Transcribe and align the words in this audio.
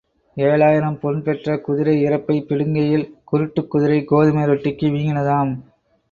ஏழாயிரம் 0.37 0.99
பொன் 0.99 1.23
பெற்ற 1.23 1.57
குதிரை 1.57 2.05
இறப்பைப் 2.05 2.45
பிடுங்கையில், 2.49 3.05
குருட்டுக் 3.31 3.67
குதிரை 3.67 4.03
கோதுமை 4.03 4.43
ரொட்டிக்கு 4.43 4.89
வீங்கினதாம். 4.89 5.51